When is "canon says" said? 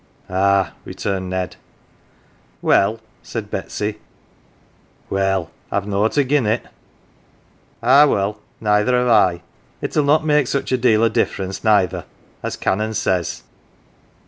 12.55-13.43